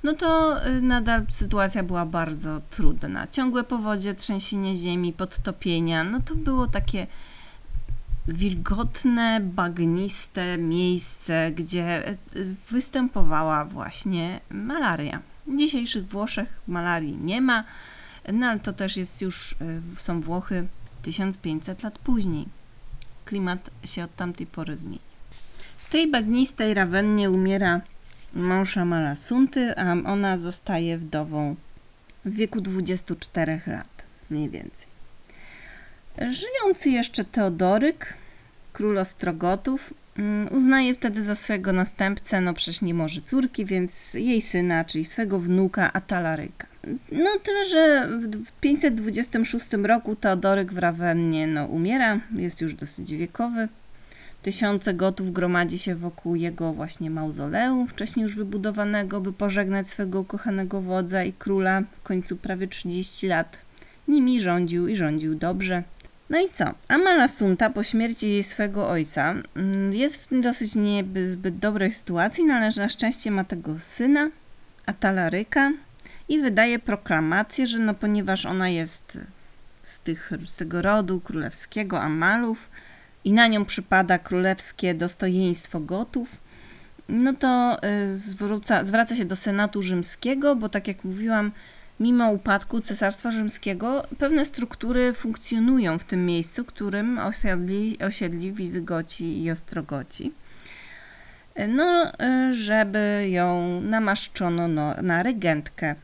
no 0.03 0.13
to 0.13 0.57
y, 0.67 0.81
nadal 0.81 1.25
sytuacja 1.29 1.83
była 1.83 2.05
bardzo 2.05 2.61
trudna. 2.69 3.27
Ciągłe 3.27 3.63
powodzie, 3.63 4.13
trzęsienie 4.13 4.75
ziemi, 4.75 5.13
podtopienia, 5.13 6.03
no 6.03 6.19
to 6.25 6.35
było 6.35 6.67
takie 6.67 7.07
wilgotne, 8.33 9.39
bagniste 9.43 10.57
miejsce, 10.57 11.51
gdzie 11.55 12.09
y, 12.09 12.17
występowała 12.69 13.65
właśnie 13.65 14.39
malaria. 14.49 15.21
W 15.47 15.57
dzisiejszych 15.57 16.07
Włoszech 16.07 16.61
malarii 16.67 17.17
nie 17.17 17.41
ma, 17.41 17.63
no 18.33 18.47
ale 18.47 18.59
to 18.59 18.73
też 18.73 18.97
jest 18.97 19.21
już, 19.21 19.51
y, 19.51 19.81
są 19.97 20.21
Włochy 20.21 20.67
1500 21.01 21.83
lat 21.83 21.99
później. 21.99 22.45
Klimat 23.25 23.69
się 23.85 24.03
od 24.03 24.15
tamtej 24.15 24.47
pory 24.47 24.77
zmieni. 24.77 24.99
W 25.77 25.89
tej 25.89 26.11
bagnistej 26.11 26.73
Rawennie 26.73 27.31
umiera 27.31 27.81
mąż 28.33 28.77
Amalasunty, 28.77 29.77
a 29.77 29.91
ona 29.91 30.37
zostaje 30.37 30.97
wdową 30.97 31.55
w 32.25 32.33
wieku 32.33 32.61
24 32.61 33.61
lat, 33.67 34.05
mniej 34.29 34.49
więcej. 34.49 34.87
Żyjący 36.17 36.89
jeszcze 36.89 37.25
Teodoryk, 37.25 38.20
król 38.73 38.97
Ostrogotów, 38.97 39.93
mm, 40.17 40.47
uznaje 40.51 40.93
wtedy 40.93 41.23
za 41.23 41.35
swego 41.35 41.73
następcę, 41.73 42.41
no 42.41 42.53
przecież 42.53 42.81
nie 42.81 42.93
może 42.93 43.21
córki, 43.21 43.65
więc 43.65 44.13
jej 44.13 44.41
syna, 44.41 44.85
czyli 44.85 45.05
swego 45.05 45.39
wnuka 45.39 45.93
Atalaryka. 45.93 46.67
No 47.11 47.29
tyle, 47.43 47.65
że 47.65 48.09
w 48.45 48.51
526 48.61 49.73
roku 49.83 50.15
Teodoryk 50.15 50.73
w 50.73 50.77
Rawennie 50.77 51.47
no, 51.47 51.65
umiera, 51.65 52.19
jest 52.35 52.61
już 52.61 52.73
dosyć 52.73 53.15
wiekowy. 53.15 53.67
Tysiące 54.41 54.93
gotów 54.93 55.33
gromadzi 55.33 55.79
się 55.79 55.95
wokół 55.95 56.35
jego 56.35 56.73
właśnie 56.73 57.09
mauzoleum, 57.09 57.87
wcześniej 57.87 58.23
już 58.23 58.35
wybudowanego, 58.35 59.21
by 59.21 59.33
pożegnać 59.33 59.89
swego 59.89 60.19
ukochanego 60.19 60.81
wodza 60.81 61.23
i 61.23 61.33
króla. 61.33 61.81
W 61.91 62.01
końcu 62.01 62.37
prawie 62.37 62.67
30 62.67 63.27
lat 63.27 63.65
nimi 64.07 64.41
rządził 64.41 64.87
i 64.87 64.95
rządził 64.95 65.35
dobrze. 65.35 65.83
No 66.31 66.39
i 66.39 66.49
co? 66.49 66.65
Amalasunta 66.87 67.69
po 67.69 67.83
śmierci 67.83 68.43
swego 68.43 68.89
ojca 68.89 69.33
mm, 69.55 69.93
jest 69.93 70.29
w 70.31 70.41
dosyć 70.41 70.75
niezbyt 70.75 71.57
dobrej 71.57 71.91
sytuacji, 71.91 72.45
no 72.45 72.53
ale 72.53 72.71
na 72.77 72.89
szczęście 72.89 73.31
ma 73.31 73.43
tego 73.43 73.79
syna, 73.79 74.29
Atalaryka 74.85 75.71
i 76.29 76.39
wydaje 76.39 76.79
proklamację, 76.79 77.67
że 77.67 77.79
no 77.79 77.93
ponieważ 77.93 78.45
ona 78.45 78.69
jest 78.69 79.17
z, 79.83 80.01
tych, 80.01 80.31
z 80.45 80.55
tego 80.55 80.81
rodu 80.81 81.19
królewskiego 81.19 82.01
Amalów 82.01 82.69
i 83.23 83.33
na 83.33 83.47
nią 83.47 83.65
przypada 83.65 84.19
królewskie 84.19 84.93
dostojeństwo 84.93 85.79
Gotów, 85.79 86.41
no 87.09 87.33
to 87.33 87.77
y, 88.03 88.15
zwróca, 88.15 88.83
zwraca 88.83 89.15
się 89.15 89.25
do 89.25 89.35
Senatu 89.35 89.81
Rzymskiego, 89.81 90.55
bo 90.55 90.69
tak 90.69 90.87
jak 90.87 91.03
mówiłam, 91.03 91.51
mimo 92.01 92.29
upadku 92.29 92.81
Cesarstwa 92.81 93.31
Rzymskiego 93.31 94.03
pewne 94.17 94.45
struktury 94.45 95.13
funkcjonują 95.13 95.99
w 95.99 96.03
tym 96.03 96.25
miejscu, 96.25 96.65
którym 96.65 97.17
osiedli, 97.17 97.97
osiedli 97.99 98.53
Wizygoci 98.53 99.43
i 99.43 99.51
Ostrogoci. 99.51 100.33
No, 101.67 102.11
żeby 102.51 103.27
ją 103.29 103.81
namaszczono 103.81 104.67
no, 104.67 104.93
na 105.01 105.23
regentkę 105.23 105.95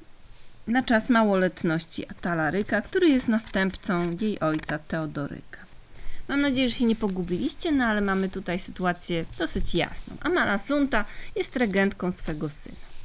na 0.68 0.84
czas 0.84 1.10
małoletności 1.10 2.10
Atalaryka, 2.10 2.82
który 2.82 3.10
jest 3.10 3.27
następcą 3.27 4.18
jej 4.22 4.39
ojca 4.39 4.80
Teodoryka. 4.80 5.60
Mam 6.27 6.42
nadzieję, 6.42 6.70
że 6.70 6.75
się 6.75 6.86
nie 6.86 6.96
pogubiliście, 6.96 7.72
no 7.72 7.86
ale 7.86 8.01
mamy 8.01 8.30
tutaj 8.30 8.60
sytuację 8.60 9.25
dosyć 9.38 9.75
jasną. 9.75 10.16
Amalasunta 10.20 11.06
jest 11.36 11.56
regentką 11.56 12.12
swego 12.12 12.50
syna. 12.50 12.97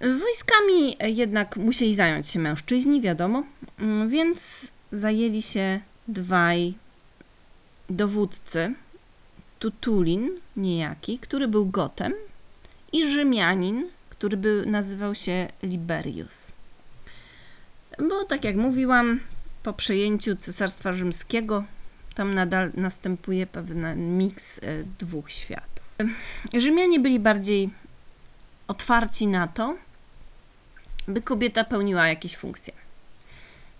Wojskami 0.00 0.96
jednak 1.16 1.56
musieli 1.56 1.94
zająć 1.94 2.28
się 2.28 2.38
mężczyźni, 2.38 3.00
wiadomo, 3.00 3.44
mm, 3.78 4.08
więc 4.08 4.70
zajęli 4.92 5.42
się 5.42 5.80
dwaj 6.08 6.74
dowódcy. 7.90 8.74
Tutulin 9.58 10.30
niejaki, 10.56 11.18
który 11.18 11.48
był 11.48 11.66
Gotem 11.66 12.14
i 12.92 13.10
Rzymianin, 13.10 13.88
który 14.10 14.36
był, 14.36 14.66
nazywał 14.66 15.14
się 15.14 15.48
Liberius. 15.62 16.52
Bo 17.98 18.24
tak 18.24 18.44
jak 18.44 18.56
mówiłam, 18.56 19.20
po 19.62 19.72
przejęciu 19.72 20.36
Cesarstwa 20.36 20.92
Rzymskiego 20.92 21.64
tam 22.14 22.34
nadal 22.34 22.70
następuje 22.74 23.46
pewien 23.46 24.18
miks 24.18 24.58
e, 24.58 24.62
dwóch 24.98 25.30
światów. 25.30 25.84
Rzymianie 26.54 27.00
byli 27.00 27.20
bardziej 27.20 27.70
otwarci 28.68 29.26
na 29.26 29.48
to, 29.48 29.76
by 31.10 31.20
kobieta 31.20 31.64
pełniła 31.64 32.08
jakieś 32.08 32.36
funkcje. 32.36 32.72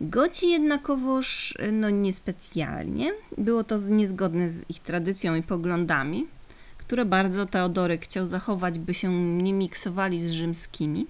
Goci 0.00 0.50
jednakowoż 0.50 1.54
no 1.72 1.90
niespecjalnie. 1.90 3.12
Było 3.38 3.64
to 3.64 3.78
niezgodne 3.78 4.50
z 4.50 4.70
ich 4.70 4.80
tradycją 4.80 5.34
i 5.34 5.42
poglądami, 5.42 6.26
które 6.78 7.04
bardzo 7.04 7.46
Teodoryk 7.46 8.04
chciał 8.04 8.26
zachować, 8.26 8.78
by 8.78 8.94
się 8.94 9.12
nie 9.42 9.52
miksowali 9.52 10.28
z 10.28 10.30
rzymskimi. 10.30 11.06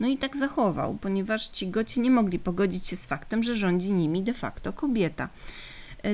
No 0.00 0.08
i 0.08 0.18
tak 0.18 0.36
zachował, 0.36 0.98
ponieważ 1.00 1.48
ci 1.48 1.68
goci 1.68 2.00
nie 2.00 2.10
mogli 2.10 2.38
pogodzić 2.38 2.86
się 2.86 2.96
z 2.96 3.06
faktem, 3.06 3.42
że 3.42 3.54
rządzi 3.54 3.92
nimi 3.92 4.22
de 4.22 4.34
facto 4.34 4.72
kobieta. 4.72 5.28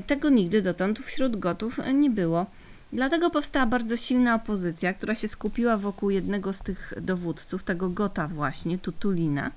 Tego 0.06 0.28
nigdy 0.28 0.62
dotąd 0.62 0.98
wśród 0.98 1.36
gotów 1.36 1.80
nie 1.94 2.10
było. 2.10 2.46
Dlatego 2.92 3.30
powstała 3.30 3.66
bardzo 3.66 3.96
silna 3.96 4.34
opozycja, 4.34 4.92
która 4.92 5.14
się 5.14 5.28
skupiła 5.28 5.76
wokół 5.76 6.10
jednego 6.10 6.52
z 6.52 6.58
tych 6.58 6.92
dowódców, 7.00 7.62
tego 7.62 7.88
Gota 7.88 8.28
właśnie, 8.28 8.78
Tutulina, 8.78 9.50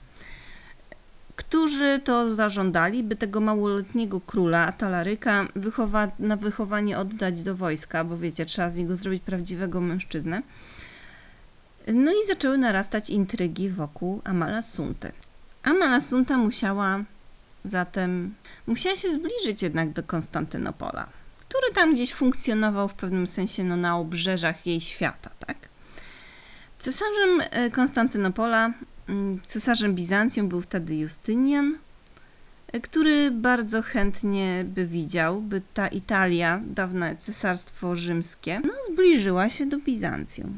którzy 1.35 2.01
to 2.03 2.35
zażądali, 2.35 3.03
by 3.03 3.15
tego 3.15 3.41
małoletniego 3.41 4.21
króla, 4.21 4.67
Atalaryka, 4.67 5.47
wychowa- 5.55 6.11
na 6.19 6.35
wychowanie 6.35 6.97
oddać 6.97 7.43
do 7.43 7.55
wojska, 7.55 8.03
bo 8.03 8.17
wiecie, 8.17 8.45
trzeba 8.45 8.69
z 8.69 8.75
niego 8.75 8.95
zrobić 8.95 9.23
prawdziwego 9.23 9.81
mężczyznę. 9.81 10.41
No 11.87 12.11
i 12.11 12.27
zaczęły 12.27 12.57
narastać 12.57 13.09
intrygi 13.09 13.69
wokół 13.69 14.21
Amalasunty. 14.23 15.11
Amalasunta 15.63 16.37
musiała 16.37 17.03
zatem, 17.63 18.35
musiała 18.67 18.95
się 18.95 19.11
zbliżyć 19.11 19.63
jednak 19.63 19.93
do 19.93 20.03
Konstantynopola 20.03 21.22
który 21.53 21.73
tam 21.73 21.93
gdzieś 21.93 22.13
funkcjonował 22.13 22.87
w 22.87 22.93
pewnym 22.93 23.27
sensie 23.27 23.63
no, 23.63 23.77
na 23.77 23.97
obrzeżach 23.97 24.67
jej 24.67 24.81
świata, 24.81 25.29
tak? 25.47 25.57
Cesarzem 26.79 27.41
Konstantynopola, 27.71 28.73
cesarzem 29.43 29.95
Bizancjum 29.95 30.49
był 30.49 30.61
wtedy 30.61 30.95
Justynian, 30.95 31.77
który 32.83 33.31
bardzo 33.31 33.81
chętnie 33.81 34.65
by 34.67 34.87
widział, 34.87 35.41
by 35.41 35.61
ta 35.73 35.87
Italia, 35.87 36.61
dawne 36.65 37.15
cesarstwo 37.15 37.95
rzymskie, 37.95 38.61
no, 38.63 38.73
zbliżyła 38.93 39.49
się 39.49 39.65
do 39.65 39.77
Bizancjum. 39.77 40.57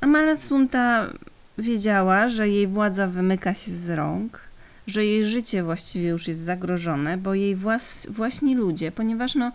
Amalasunta 0.00 1.12
wiedziała, 1.58 2.28
że 2.28 2.48
jej 2.48 2.66
władza 2.66 3.06
wymyka 3.06 3.54
się 3.54 3.70
z 3.70 3.90
rąk, 3.90 4.40
że 4.86 5.04
jej 5.04 5.24
życie 5.24 5.62
właściwie 5.62 6.08
już 6.08 6.28
jest 6.28 6.40
zagrożone, 6.40 7.16
bo 7.16 7.34
jej 7.34 7.56
włas, 7.56 8.06
właśnie 8.10 8.56
ludzie, 8.56 8.92
ponieważ 8.92 9.34
no, 9.34 9.52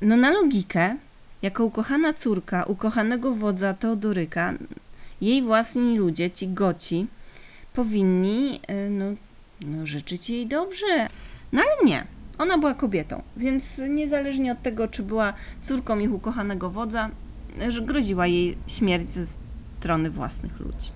no 0.00 0.16
na 0.16 0.30
logikę, 0.30 0.96
jako 1.42 1.64
ukochana 1.64 2.12
córka 2.12 2.64
ukochanego 2.64 3.32
wodza 3.32 3.74
Teodoryka, 3.74 4.54
jej 5.20 5.42
własni 5.42 5.98
ludzie, 5.98 6.30
ci 6.30 6.48
goci, 6.48 7.06
powinni 7.72 8.60
no, 8.90 9.04
no, 9.60 9.86
życzyć 9.86 10.30
jej 10.30 10.46
dobrze. 10.46 11.08
No 11.52 11.62
ale 11.62 11.90
nie. 11.90 12.06
Ona 12.38 12.58
była 12.58 12.74
kobietą, 12.74 13.22
więc 13.36 13.80
niezależnie 13.88 14.52
od 14.52 14.62
tego, 14.62 14.88
czy 14.88 15.02
była 15.02 15.32
córką 15.62 15.98
ich 15.98 16.12
ukochanego 16.12 16.70
wodza, 16.70 17.10
groziła 17.82 18.26
jej 18.26 18.56
śmierć 18.66 19.06
ze 19.06 19.26
strony 19.78 20.10
własnych 20.10 20.60
ludzi. 20.60 20.95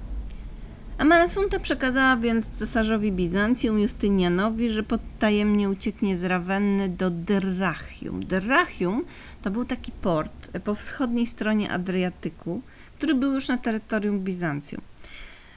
Amalasunta 1.00 1.60
przekazała 1.60 2.16
więc 2.16 2.46
cesarzowi 2.46 3.12
Bizancjum 3.12 3.78
Justynianowi, 3.78 4.70
że 4.70 4.82
potajemnie 4.82 5.70
ucieknie 5.70 6.16
z 6.16 6.24
Rawenny 6.24 6.88
do 6.88 7.10
Dyrrachium. 7.10 8.24
Dyrrachium 8.24 9.04
to 9.42 9.50
był 9.50 9.64
taki 9.64 9.92
port 9.92 10.58
po 10.64 10.74
wschodniej 10.74 11.26
stronie 11.26 11.70
Adriatyku, 11.70 12.62
który 12.98 13.14
był 13.14 13.32
już 13.32 13.48
na 13.48 13.58
terytorium 13.58 14.20
Bizancjum. 14.20 14.80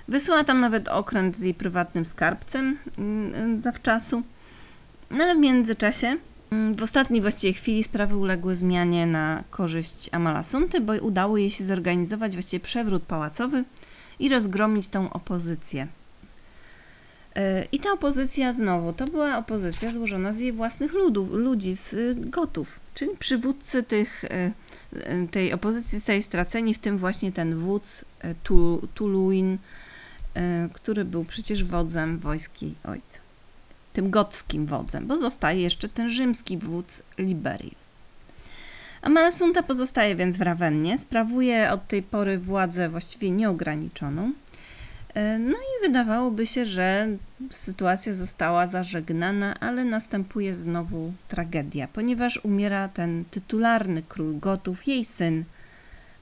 Wysłała 0.08 0.44
tam 0.44 0.60
nawet 0.60 0.88
okręt 0.88 1.38
z 1.38 1.42
jej 1.42 1.54
prywatnym 1.54 2.06
skarbcem 2.06 2.78
zawczasu, 3.64 4.24
no 5.12 5.24
ale 5.24 5.36
w 5.36 5.40
międzyczasie 5.40 6.18
w 6.78 6.82
ostatniej 6.82 7.22
właściwie 7.22 7.54
chwili 7.54 7.84
sprawy 7.84 8.18
uległy 8.18 8.56
zmianie 8.56 9.08
na 9.08 9.44
korzyść 9.50 10.10
Amalasunty, 10.12 10.82
bo 10.82 10.94
udało 10.94 11.38
jej 11.38 11.50
się 11.50 11.64
zorganizować 11.64 12.34
właściwie 12.34 12.64
przewrót 12.64 13.04
pałacowy, 13.04 13.64
i 14.20 14.30
rozgromić 14.30 14.88
tą 14.88 15.14
opozycję. 15.14 15.88
E, 17.36 17.66
I 17.72 17.80
ta 17.80 17.92
opozycja 17.92 18.54
znowu, 18.54 18.94
to 18.94 19.08
była 19.08 19.38
opozycja 19.38 19.92
złożona 19.92 20.34
z 20.34 20.40
jej 20.40 20.54
własnych 20.54 20.94
ludów, 20.94 21.32
ludzi, 21.32 21.76
z 21.76 21.94
y, 21.94 22.16
gotów, 22.16 22.80
czyli 22.94 23.18
przywódcy 23.18 23.84
tych, 23.84 24.26
e, 24.26 24.52
e, 24.94 25.28
tej 25.28 25.54
opozycji 25.54 25.98
zostali 25.98 26.24
straceni, 26.24 26.74
w 26.74 26.80
tym 26.80 26.98
właśnie 26.98 27.32
ten 27.32 27.56
wódz 27.56 28.06
Tuluin, 28.94 29.58
który 30.74 31.06
był 31.06 31.26
przecież 31.26 31.64
wodzem 31.64 32.20
wojski 32.20 32.74
ojca. 32.84 33.20
Tym 33.94 34.10
gockim 34.10 34.66
wodzem, 34.66 35.08
bo 35.08 35.18
zostaje 35.18 35.62
jeszcze 35.62 35.90
ten 35.90 36.10
rzymski 36.10 36.58
wódz 36.58 37.04
Liberius. 37.18 38.03
Amalsunta 39.04 39.64
pozostaje 39.64 40.16
więc 40.16 40.38
w 40.38 40.42
Rawennie, 40.42 40.98
sprawuje 40.98 41.72
od 41.72 41.88
tej 41.88 42.04
pory 42.04 42.38
władzę 42.38 42.90
właściwie 42.90 43.30
nieograniczoną. 43.30 44.32
E, 45.14 45.40
no 45.40 45.58
i 45.58 45.88
wydawałoby 45.88 46.48
się, 46.48 46.66
że 46.66 47.08
sytuacja 47.50 48.14
została 48.14 48.68
zażegnana, 48.68 49.60
ale 49.60 49.86
następuje 49.86 50.56
znowu 50.56 51.14
tragedia, 51.28 51.88
ponieważ 51.94 52.40
umiera 52.44 52.88
ten 52.88 53.26
tytularny 53.32 54.04
król 54.10 54.40
Gotów, 54.40 54.88
jej 54.88 55.06
syn, 55.06 55.44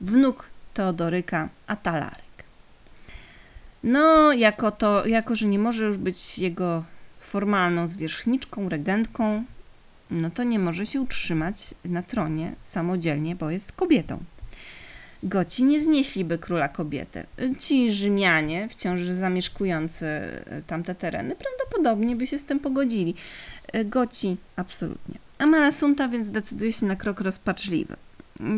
wnuk 0.02 0.46
Teodoryka, 0.74 1.50
Atalarek. 1.68 2.44
No, 3.84 4.34
jako, 4.34 4.72
to, 4.72 5.08
jako 5.08 5.36
że 5.36 5.48
nie 5.48 5.60
może 5.60 5.86
już 5.86 5.98
być 5.98 6.40
jego 6.40 6.84
formalną 7.20 7.88
zwierzchniczką, 7.88 8.70
regentką, 8.70 9.44
no 10.12 10.30
to 10.30 10.44
nie 10.44 10.60
może 10.60 10.86
się 10.86 11.02
utrzymać 11.02 11.74
na 11.86 12.04
tronie 12.04 12.56
samodzielnie, 12.60 13.36
bo 13.36 13.50
jest 13.50 13.72
kobietą. 13.72 14.24
Goci 15.24 15.64
nie 15.64 15.82
znieśliby 15.82 16.38
króla 16.38 16.70
kobiety. 16.70 17.24
Ci 17.60 17.94
Rzymianie, 17.94 18.70
wciąż 18.70 19.02
zamieszkujący 19.02 20.06
tamte 20.68 20.96
tereny, 20.96 21.36
prawdopodobnie 21.36 22.16
by 22.16 22.28
się 22.28 22.40
z 22.40 22.46
tym 22.46 22.60
pogodzili. 22.60 23.16
Goci 23.86 24.38
absolutnie. 24.56 25.16
Amalasunta 25.38 26.08
więc 26.08 26.30
decyduje 26.30 26.72
się 26.72 26.86
na 26.86 26.96
krok 26.96 27.22
rozpaczliwy. 27.22 27.96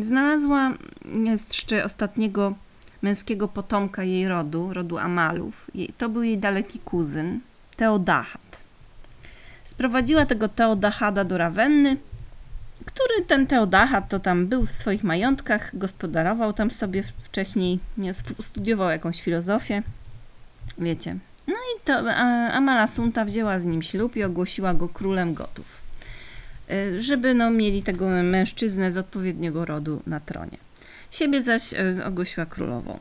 Znalazła 0.00 0.72
jeszcze 1.24 1.84
ostatniego 1.84 2.54
męskiego 3.02 3.48
potomka 3.48 4.04
jej 4.04 4.28
rodu, 4.28 4.72
rodu 4.72 4.98
Amalów. 4.98 5.70
To 5.98 6.08
był 6.08 6.22
jej 6.22 6.38
daleki 6.38 6.78
kuzyn, 6.78 7.40
Teodachat. 7.76 8.63
Sprowadziła 9.64 10.26
tego 10.26 10.48
Teodachada 10.48 11.24
do 11.24 11.38
Rawenny, 11.38 11.96
który 12.84 13.26
ten 13.26 13.46
Teodachat 13.46 14.08
to 14.08 14.18
tam 14.18 14.46
był 14.46 14.66
w 14.66 14.70
swoich 14.70 15.04
majątkach, 15.04 15.78
gospodarował 15.78 16.52
tam 16.52 16.70
sobie 16.70 17.02
wcześniej, 17.22 17.78
nie, 17.98 18.14
studiował 18.40 18.90
jakąś 18.90 19.22
filozofię, 19.22 19.82
wiecie. 20.78 21.16
No 21.46 21.54
i 21.54 21.80
to 21.84 22.14
Amala 22.52 22.86
Sunta 22.86 23.24
wzięła 23.24 23.58
z 23.58 23.64
nim 23.64 23.82
ślub 23.82 24.16
i 24.16 24.24
ogłosiła 24.24 24.74
go 24.74 24.88
królem 24.88 25.34
gotów, 25.34 25.66
y, 26.70 27.02
żeby 27.02 27.34
no, 27.34 27.50
mieli 27.50 27.82
tego 27.82 28.08
mężczyznę 28.08 28.92
z 28.92 28.96
odpowiedniego 28.96 29.64
rodu 29.64 30.02
na 30.06 30.20
tronie. 30.20 30.58
Siebie 31.10 31.42
zaś 31.42 31.72
y, 31.72 32.04
ogłosiła 32.04 32.46
królową. 32.46 32.98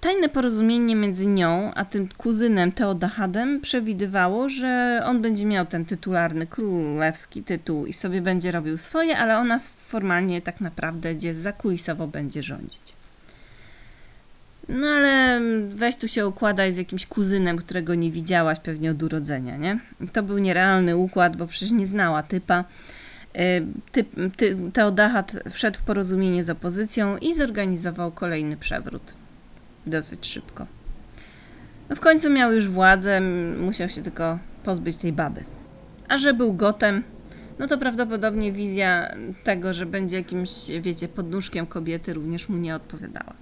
Tajne 0.00 0.28
porozumienie 0.28 0.96
między 0.96 1.26
nią 1.26 1.74
a 1.74 1.84
tym 1.84 2.08
kuzynem 2.16 2.72
Teodahadem 2.72 3.60
przewidywało, 3.60 4.48
że 4.48 5.02
on 5.04 5.22
będzie 5.22 5.46
miał 5.46 5.66
ten 5.66 5.84
tytularny 5.84 6.46
królewski 6.46 7.42
tytuł 7.42 7.86
i 7.86 7.92
sobie 7.92 8.22
będzie 8.22 8.52
robił 8.52 8.78
swoje, 8.78 9.18
ale 9.18 9.38
ona 9.38 9.60
formalnie 9.86 10.42
tak 10.42 10.60
naprawdę 10.60 11.14
gdzie 11.14 11.34
zakulisowo 11.34 12.06
będzie 12.06 12.42
rządzić. 12.42 12.92
No 14.68 14.86
ale 14.86 15.40
weź 15.68 15.96
tu 15.96 16.08
się 16.08 16.26
układaj 16.26 16.72
z 16.72 16.76
jakimś 16.76 17.06
kuzynem, 17.06 17.56
którego 17.56 17.94
nie 17.94 18.10
widziałaś 18.10 18.58
pewnie 18.60 18.90
od 18.90 19.02
urodzenia, 19.02 19.56
nie? 19.56 19.78
To 20.12 20.22
był 20.22 20.38
nierealny 20.38 20.96
układ, 20.96 21.36
bo 21.36 21.46
przecież 21.46 21.70
nie 21.70 21.86
znała 21.86 22.22
typa. 22.22 22.64
Y, 23.36 23.66
typ, 23.92 24.08
ty, 24.36 24.56
Teodahat 24.72 25.32
wszedł 25.50 25.78
w 25.78 25.82
porozumienie 25.82 26.42
z 26.42 26.50
opozycją 26.50 27.18
i 27.18 27.34
zorganizował 27.34 28.12
kolejny 28.12 28.56
przewrót 28.56 29.14
dosyć 29.86 30.26
szybko. 30.26 30.66
No 31.88 31.96
w 31.96 32.00
końcu 32.00 32.30
miał 32.30 32.52
już 32.52 32.68
władzę, 32.68 33.20
musiał 33.60 33.88
się 33.88 34.02
tylko 34.02 34.38
pozbyć 34.64 34.96
tej 34.96 35.12
baby. 35.12 35.44
A 36.08 36.18
że 36.18 36.34
był 36.34 36.52
gotem, 36.52 37.02
no 37.58 37.66
to 37.66 37.78
prawdopodobnie 37.78 38.52
wizja 38.52 39.14
tego, 39.44 39.72
że 39.72 39.86
będzie 39.86 40.16
jakimś, 40.16 40.50
wiecie, 40.80 41.08
podnóżkiem 41.08 41.66
kobiety 41.66 42.14
również 42.14 42.48
mu 42.48 42.56
nie 42.56 42.74
odpowiadała. 42.74 43.34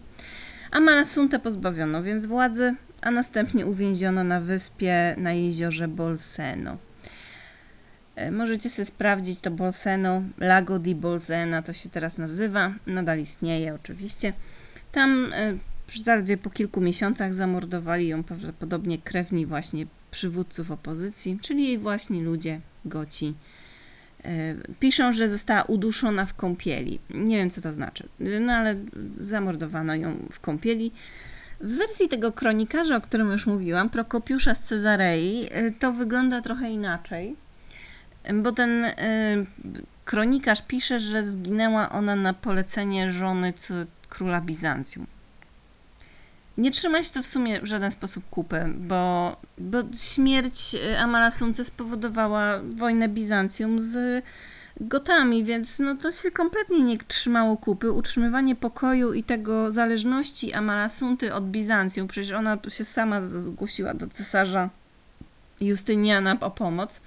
A 0.70 0.80
Malasuntę 0.80 1.38
pozbawiono 1.38 2.02
więc 2.02 2.26
władzy, 2.26 2.74
a 3.00 3.10
następnie 3.10 3.66
uwięziono 3.66 4.24
na 4.24 4.40
wyspie 4.40 5.14
na 5.18 5.32
jeziorze 5.32 5.88
Bolseno. 5.88 6.76
E, 8.16 8.30
możecie 8.30 8.70
sobie 8.70 8.86
sprawdzić 8.86 9.40
to 9.40 9.50
Bolseno, 9.50 10.22
Lago 10.38 10.78
di 10.78 10.94
Bolsena 10.94 11.62
to 11.62 11.72
się 11.72 11.88
teraz 11.88 12.18
nazywa, 12.18 12.74
nadal 12.86 13.18
istnieje 13.18 13.74
oczywiście. 13.74 14.32
Tam 14.92 15.32
e, 15.32 15.54
zaledwie 16.00 16.36
po 16.36 16.50
kilku 16.50 16.80
miesiącach 16.80 17.34
zamordowali 17.34 18.08
ją 18.08 18.22
prawdopodobnie 18.22 18.98
krewni 18.98 19.46
właśnie 19.46 19.86
przywódców 20.10 20.70
opozycji, 20.70 21.38
czyli 21.42 21.64
jej 21.64 21.78
właśnie 21.78 22.22
ludzie, 22.22 22.60
goci. 22.84 23.34
E, 24.24 24.54
piszą, 24.80 25.12
że 25.12 25.28
została 25.28 25.62
uduszona 25.62 26.26
w 26.26 26.34
kąpieli. 26.34 26.98
Nie 27.10 27.36
wiem, 27.36 27.50
co 27.50 27.60
to 27.60 27.72
znaczy, 27.72 28.08
no 28.40 28.52
ale 28.52 28.76
zamordowano 29.18 29.94
ją 29.94 30.16
w 30.32 30.40
kąpieli. 30.40 30.92
W 31.60 31.76
wersji 31.76 32.08
tego 32.08 32.32
kronikarza, 32.32 32.96
o 32.96 33.00
którym 33.00 33.32
już 33.32 33.46
mówiłam, 33.46 33.90
Prokopiusza 33.90 34.54
z 34.54 34.60
Cezarei, 34.60 35.48
e, 35.50 35.70
to 35.70 35.92
wygląda 35.92 36.40
trochę 36.40 36.70
inaczej, 36.70 37.36
bo 38.34 38.52
ten 38.52 38.84
e, 38.84 38.94
kronikarz 40.04 40.62
pisze, 40.62 41.00
że 41.00 41.24
zginęła 41.24 41.88
ona 41.90 42.16
na 42.16 42.34
polecenie 42.34 43.10
żony 43.10 43.52
króla 44.08 44.40
Bizancjum. 44.40 45.06
Nie 46.58 46.70
trzyma 46.70 47.02
się 47.02 47.10
to 47.10 47.22
w 47.22 47.26
sumie 47.26 47.60
w 47.60 47.66
żaden 47.66 47.90
sposób 47.90 48.24
kupy, 48.30 48.64
bo, 48.76 49.36
bo 49.58 49.78
śmierć 50.00 50.74
y, 50.74 50.98
Amalasuncy 50.98 51.64
spowodowała 51.64 52.60
wojnę 52.76 53.08
Bizancjum 53.08 53.80
z 53.80 54.24
Gotami, 54.80 55.44
więc 55.44 55.78
no 55.78 55.94
to 55.94 56.10
się 56.10 56.30
kompletnie 56.30 56.80
nie 56.80 56.98
trzymało 56.98 57.56
kupy. 57.56 57.92
Utrzymywanie 57.92 58.56
pokoju 58.56 59.12
i 59.12 59.22
tego 59.22 59.72
zależności 59.72 60.52
Amalasunty 60.52 61.34
od 61.34 61.50
Bizancjum, 61.50 62.08
przecież 62.08 62.32
ona 62.32 62.58
się 62.68 62.84
sama 62.84 63.26
zgłosiła 63.26 63.94
do 63.94 64.06
cesarza 64.06 64.70
Justyniana 65.60 66.36
o 66.40 66.50
pomoc, 66.50 67.00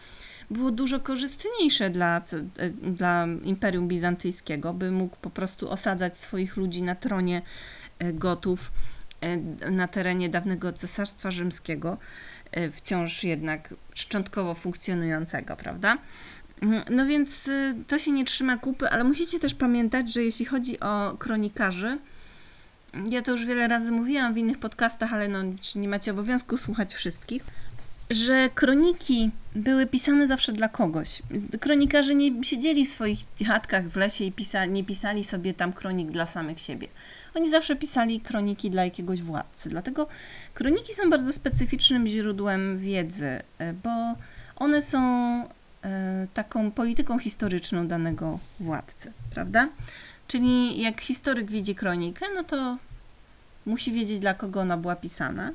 było 0.50 0.72
dużo 0.72 1.00
korzystniejsze 1.00 1.90
dla, 1.90 2.22
y, 2.62 2.70
dla 2.70 3.28
Imperium 3.44 3.88
Bizantyjskiego, 3.88 4.74
by 4.74 4.92
mógł 4.92 5.16
po 5.22 5.30
prostu 5.30 5.72
osadzać 5.72 6.20
swoich 6.20 6.58
ludzi 6.58 6.82
na 6.82 6.96
tronie 6.96 7.42
y, 8.04 8.14
Gotów 8.14 8.72
na 9.72 9.88
terenie 9.88 10.30
dawnego 10.30 10.74
Cesarstwa 10.74 11.32
Rzymskiego, 11.32 11.98
e, 12.52 12.72
wciąż 12.72 13.24
jednak 13.24 13.74
szczątkowo 13.94 14.54
funkcjonującego, 14.54 15.56
prawda? 15.56 15.98
Mhm, 16.62 16.84
no 16.96 17.06
więc 17.06 17.48
e, 17.48 17.74
to 17.88 18.00
się 18.00 18.12
nie 18.12 18.26
trzyma 18.26 18.58
kupy, 18.58 18.90
ale 18.90 19.04
musicie 19.04 19.40
też 19.40 19.56
pamiętać, 19.56 20.14
że 20.14 20.24
jeśli 20.24 20.46
chodzi 20.46 20.80
o 20.80 21.16
kronikarzy, 21.20 21.98
ja 23.10 23.22
to 23.22 23.32
już 23.32 23.46
wiele 23.46 23.68
razy 23.68 23.92
mówiłam 23.92 24.34
w 24.34 24.38
innych 24.38 24.60
podcastach, 24.60 25.14
ale 25.14 25.28
no, 25.28 25.40
nie 25.76 25.88
macie 25.88 26.12
obowiązku 26.12 26.58
słuchać 26.58 26.94
wszystkich 26.94 27.44
że 28.10 28.50
kroniki 28.56 29.32
były 29.56 29.86
pisane 29.86 30.28
zawsze 30.28 30.54
dla 30.54 30.70
kogoś. 30.70 31.22
Kronikarze 31.60 32.16
nie 32.16 32.44
siedzieli 32.44 32.86
w 32.86 32.90
swoich 32.90 33.20
chatkach 33.48 33.90
w 33.90 33.96
lesie 33.96 34.26
i 34.26 34.34
nie 34.70 34.84
pisali 34.84 35.24
sobie 35.24 35.54
tam 35.54 35.74
kronik 35.74 36.12
dla 36.12 36.26
samych 36.26 36.60
siebie. 36.60 36.88
Oni 37.36 37.50
zawsze 37.50 37.76
pisali 37.76 38.22
kroniki 38.22 38.70
dla 38.70 38.86
jakiegoś 38.86 39.22
władcy. 39.22 39.70
Dlatego 39.70 40.08
kroniki 40.54 40.94
są 40.94 41.10
bardzo 41.10 41.34
specyficznym 41.34 42.08
źródłem 42.08 42.80
wiedzy, 42.80 43.42
e, 43.58 43.74
bo 43.74 43.90
one 44.56 44.82
są 44.82 45.00
e, 45.84 46.28
taką 46.34 46.72
polityką 46.72 47.20
historyczną 47.20 47.88
danego 47.88 48.40
władcy, 48.60 49.14
prawda? 49.34 49.70
Czyli 50.28 50.82
jak 50.82 51.02
historyk 51.02 51.52
widzi 51.52 51.76
kronikę, 51.76 52.26
no 52.36 52.44
to 52.44 52.78
musi 53.66 53.92
wiedzieć, 53.92 54.20
dla 54.20 54.34
kogo 54.34 54.62
ona 54.62 54.78
była 54.78 54.96
pisana 54.96 55.52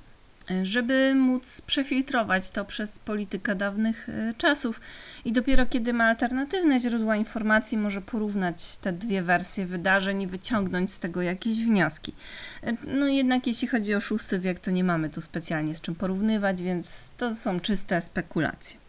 żeby 0.62 1.14
móc 1.14 1.60
przefiltrować 1.60 2.50
to 2.50 2.64
przez 2.64 2.98
politykę 2.98 3.54
dawnych 3.54 4.08
e, 4.08 4.34
czasów. 4.38 4.80
I 5.24 5.32
dopiero 5.32 5.66
kiedy 5.66 5.92
ma 5.92 6.04
alternatywne 6.04 6.80
źródła 6.80 7.16
informacji, 7.16 7.78
może 7.78 8.02
porównać 8.02 8.76
te 8.76 8.92
dwie 8.92 9.22
wersje 9.22 9.66
wydarzeń 9.66 10.22
i 10.22 10.26
wyciągnąć 10.26 10.92
z 10.92 11.00
tego 11.00 11.22
jakieś 11.22 11.64
wnioski. 11.64 12.14
E, 12.62 12.72
no 12.86 13.08
jednak 13.08 13.46
jeśli 13.46 13.68
chodzi 13.68 13.94
o 13.94 13.98
VI 13.98 14.38
wiek, 14.38 14.60
to 14.60 14.70
nie 14.70 14.84
mamy 14.84 15.10
tu 15.10 15.20
specjalnie 15.20 15.74
z 15.74 15.80
czym 15.80 15.94
porównywać, 15.94 16.62
więc 16.62 17.10
to 17.16 17.34
są 17.34 17.60
czyste 17.60 18.00
spekulacje. 18.00 18.80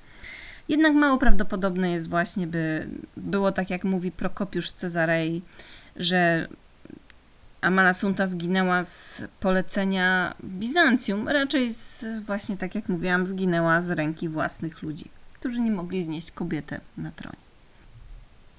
Jednak 0.69 0.93
mało 0.93 1.17
prawdopodobne 1.17 1.91
jest 1.91 2.10
właśnie, 2.10 2.47
by 2.47 2.88
było 3.17 3.52
tak 3.52 3.69
jak 3.69 3.84
mówi 3.84 4.12
Prokopiusz 4.12 4.71
Cezarei, 4.71 5.41
że 5.95 6.47
Amalasunta 7.62 8.28
zginęła 8.28 8.84
z 8.84 9.21
polecenia 9.39 10.36
Bizancjum, 10.43 11.28
raczej 11.28 11.74
z, 11.74 12.06
właśnie 12.21 12.58
tak 12.58 12.76
jak 12.76 12.89
mówiłam, 12.89 13.28
zginęła 13.28 13.82
z 13.82 13.89
ręki 13.89 14.30
własnych 14.30 14.82
ludzi, 14.82 15.06
którzy 15.34 15.60
nie 15.60 15.71
mogli 15.71 16.04
znieść 16.04 16.32
kobietę 16.32 16.80
na 16.97 17.12
tronie. 17.12 17.38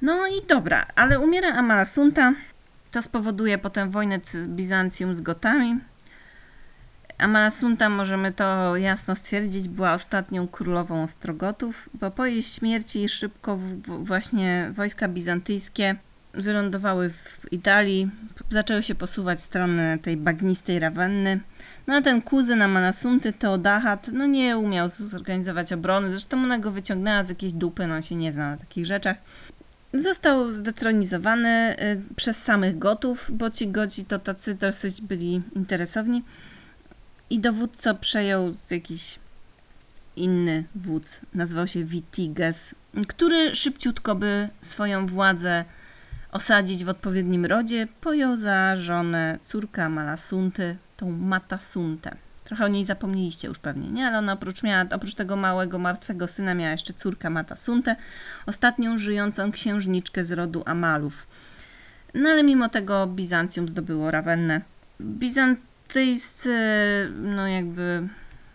No 0.03 0.27
i 0.27 0.47
dobra, 0.49 0.87
ale 0.97 1.21
umiera 1.21 1.55
Amalasunta, 1.55 2.35
to 2.91 3.03
spowoduje 3.03 3.59
potem 3.59 3.91
wojnę 3.91 4.21
z 4.25 4.49
Bizancjum 4.49 5.15
z 5.15 5.21
Gotami. 5.21 5.81
Amalasunta, 7.19 7.88
możemy 7.88 8.33
to 8.33 8.77
jasno 8.77 9.17
stwierdzić, 9.17 9.69
była 9.69 9.93
ostatnią 9.93 10.49
królową 10.49 11.03
Ostrogotów, 11.03 11.88
bo 11.95 12.11
po 12.11 12.27
jej 12.27 12.43
śmierci 12.43 13.09
szybko 13.09 13.59
właśnie 13.87 14.71
wojska 14.75 15.09
bizantyjskie 15.09 15.97
wylądowały 16.35 17.11
w 17.11 17.53
Italii, 17.53 18.11
zaczęły 18.51 18.83
się 18.83 18.95
posuwać 18.95 19.38
w 19.38 19.42
stronę 19.42 19.99
tej 19.99 20.16
bagnistej 20.16 20.79
Rawenny. 20.79 21.40
No 21.87 21.95
a 21.95 22.03
ten 22.03 22.23
kuzyn 22.23 22.62
Amalasunty, 22.62 23.33
Teodahat, 23.33 24.09
no 24.12 24.27
nie 24.27 24.59
umiał 24.59 24.88
zorganizować 24.88 25.73
obrony, 25.73 26.11
zresztą 26.11 26.42
ona 26.42 26.59
go 26.59 26.71
wyciągnęła 26.71 27.25
z 27.25 27.29
jakiejś 27.29 27.53
dupy, 27.53 27.87
no 27.87 27.95
on 27.95 28.03
się 28.03 28.14
nie 28.14 28.33
zna 28.33 28.51
na 28.51 28.57
takich 28.57 28.87
rzeczach. 28.87 29.16
Został 29.95 30.53
zdetronizowany 30.53 31.77
y, 31.81 32.14
przez 32.16 32.42
samych 32.42 32.79
Gotów, 32.79 33.31
bo 33.35 33.51
ci 33.51 33.68
Goci 33.68 34.05
to 34.05 34.18
tacy 34.18 34.55
dosyć 34.55 35.01
byli 35.01 35.42
interesowni. 35.57 36.23
I 37.31 37.38
dowódcą 37.38 37.97
przejął 37.97 38.55
jakiś 38.71 39.18
inny 40.16 40.64
wódz, 40.75 41.21
nazywał 41.35 41.66
się 41.66 41.85
Witiges, 41.85 42.75
który 43.09 43.55
szybciutko 43.55 44.14
by 44.14 44.49
swoją 44.61 45.07
władzę 45.07 45.64
osadzić 46.33 46.85
w 46.85 46.88
odpowiednim 46.88 47.47
rodzie, 47.47 47.88
pojął 48.01 48.37
za 48.37 48.77
żonę 48.77 49.38
córka 49.45 49.88
Malasunty, 49.88 50.77
tą 50.97 51.11
Matasuntę. 51.11 52.16
Trochę 52.45 52.64
o 52.64 52.68
niej 52.68 52.85
zapomnieliście 52.85 53.49
już 53.49 53.59
pewnie, 53.59 53.90
nie? 53.90 54.07
Ale 54.07 54.18
ona 54.18 54.33
oprócz, 54.33 54.62
miała, 54.62 54.85
oprócz 54.95 55.14
tego 55.14 55.37
małego, 55.37 55.79
martwego 55.79 56.29
syna 56.29 56.55
miała 56.55 56.73
jeszcze 56.73 56.92
córkę 56.95 57.31
Matasuntę, 57.31 57.97
ostatnią 58.47 58.99
żyjącą 58.99 59.53
księżniczkę 59.53 60.25
z 60.25 60.33
rodu 60.33 60.62
Amalów. 60.66 61.27
No 62.14 62.31
ale 62.31 62.42
mimo 62.42 62.68
tego 62.68 63.07
Bizancjum 63.07 63.68
zdobyło 63.68 64.11
Rawennę. 64.11 64.61
Bizantyjscy, 65.01 66.59
no 67.23 67.49
jakby 67.49 68.09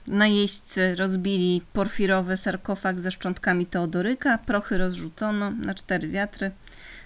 najeźdźcy 0.07 0.95
rozbili 0.95 1.61
porfirowy 1.73 2.37
sarkofag 2.37 2.99
ze 2.99 3.11
szczątkami 3.11 3.65
Teodoryka, 3.65 4.37
prochy 4.37 4.77
rozrzucono 4.77 5.51
na 5.51 5.73
cztery 5.73 6.07
wiatry. 6.07 6.51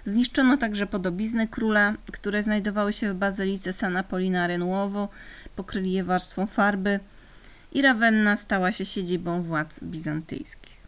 Zniszczono 0.05 0.57
także 0.57 0.87
podobizny 0.87 1.47
króla, 1.47 1.93
które 2.11 2.43
znajdowały 2.43 2.93
się 2.93 3.13
w 3.13 3.17
bazylice 3.17 3.73
San 3.73 3.97
Apollinare 3.97 4.57
Nuovo, 4.57 5.09
pokryli 5.55 5.91
je 5.91 6.03
warstwą 6.03 6.47
farby 6.47 6.99
i 7.71 7.81
Ravenna 7.81 8.37
stała 8.37 8.71
się 8.71 8.85
siedzibą 8.85 9.43
władz 9.43 9.79
bizantyjskich. 9.83 10.81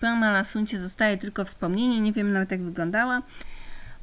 Po 0.00 0.06
Malasuncie 0.06 0.78
zostaje 0.78 1.16
tylko 1.16 1.44
wspomnienie, 1.44 2.00
nie 2.00 2.12
wiem 2.12 2.32
nawet 2.32 2.50
jak 2.50 2.62
wyglądała. 2.62 3.22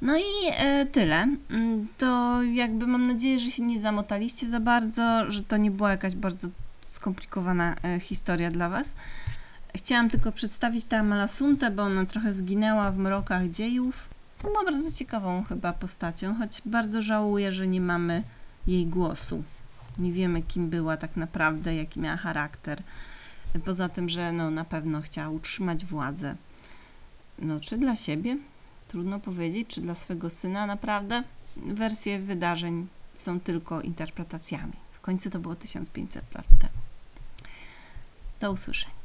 No 0.01 0.17
i 0.17 0.51
e, 0.57 0.85
tyle. 0.85 1.27
Mm, 1.49 1.87
To 1.97 2.41
jakby 2.43 2.87
mam 2.87 3.07
nadzieję, 3.07 3.39
że 3.39 3.51
się 3.51 3.63
nie 3.63 3.79
zamotaliście 3.79 4.47
za 4.47 4.59
bardzo, 4.59 5.31
że 5.31 5.43
to 5.43 5.57
nie 5.57 5.71
była 5.71 5.91
jakaś 5.91 6.15
bardzo 6.15 6.47
skomplikowana 6.83 7.75
e, 7.83 7.99
historia 7.99 8.51
dla 8.51 8.69
Was. 8.69 8.95
Chciałam 9.75 10.09
tylko 10.09 10.31
przedstawić 10.31 10.85
tę 10.85 11.03
Malasuntę, 11.03 11.71
bo 11.71 11.83
ona 11.83 12.05
trochę 12.05 12.33
zginęła 12.33 12.91
w 12.91 12.97
mrokach 12.97 13.49
dziejów. 13.49 14.09
Była 14.41 14.63
bardzo 14.63 14.91
ciekawą 14.91 15.43
chyba 15.43 15.73
postacią, 15.73 16.35
choć 16.35 16.61
bardzo 16.65 17.01
żałuję, 17.01 17.51
że 17.51 17.67
nie 17.67 17.81
mamy 17.81 18.23
jej 18.67 18.85
głosu. 18.85 19.43
Nie 19.97 20.11
wiemy, 20.11 20.41
kim 20.41 20.69
była 20.69 20.97
tak 20.97 21.17
naprawdę, 21.17 21.75
jaki 21.75 21.99
miała 21.99 22.17
charakter. 22.17 22.83
Poza 23.65 23.89
tym, 23.89 24.09
że 24.09 24.31
no, 24.31 24.51
na 24.51 24.65
pewno 24.65 25.01
chciała 25.01 25.29
utrzymać 25.29 25.85
władzę. 25.85 26.35
No, 27.39 27.59
czy 27.59 27.77
dla 27.77 27.95
siebie? 27.95 28.37
Trudno 28.87 29.19
powiedzieć, 29.19 29.67
czy 29.67 29.81
dla 29.81 29.95
swego 29.95 30.29
syna 30.29 30.65
naprawdę. 30.65 31.23
Wersje 31.57 32.19
wydarzeń 32.19 32.87
są 33.15 33.39
tylko 33.39 33.81
interpretacjami. 33.81 34.73
W 34.91 35.01
końcu 35.01 35.29
to 35.29 35.39
było 35.39 35.55
1500 35.55 36.35
lat 36.35 36.47
temu. 36.47 36.73
Do 38.39 38.51
usłyszenia. 38.51 38.96